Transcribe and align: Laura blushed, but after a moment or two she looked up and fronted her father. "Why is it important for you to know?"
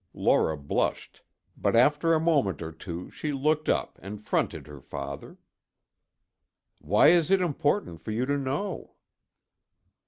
Laura 0.15 0.57
blushed, 0.57 1.21
but 1.55 1.75
after 1.75 2.11
a 2.15 2.19
moment 2.19 2.59
or 2.63 2.71
two 2.71 3.11
she 3.11 3.31
looked 3.31 3.69
up 3.69 3.99
and 4.01 4.25
fronted 4.25 4.65
her 4.65 4.81
father. 4.81 5.37
"Why 6.79 7.09
is 7.09 7.29
it 7.29 7.39
important 7.39 8.01
for 8.01 8.09
you 8.09 8.25
to 8.25 8.35
know?" 8.39 8.95